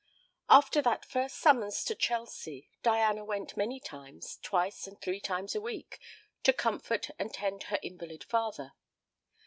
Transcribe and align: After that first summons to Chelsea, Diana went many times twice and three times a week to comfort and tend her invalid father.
After 0.49 0.81
that 0.81 1.05
first 1.05 1.37
summons 1.37 1.83
to 1.83 1.93
Chelsea, 1.93 2.67
Diana 2.81 3.23
went 3.23 3.55
many 3.55 3.79
times 3.79 4.37
twice 4.41 4.87
and 4.87 4.99
three 4.99 5.19
times 5.19 5.53
a 5.53 5.61
week 5.61 5.99
to 6.41 6.51
comfort 6.51 7.11
and 7.19 7.31
tend 7.31 7.65
her 7.65 7.77
invalid 7.83 8.23
father. 8.23 8.73